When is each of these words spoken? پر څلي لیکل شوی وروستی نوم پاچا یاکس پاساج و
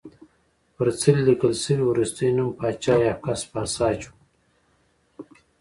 پر 0.75 0.87
څلي 0.99 1.21
لیکل 1.29 1.53
شوی 1.63 1.83
وروستی 1.87 2.27
نوم 2.35 2.49
پاچا 2.59 2.93
یاکس 3.05 3.41
پاساج 3.51 3.99
و 4.07 4.11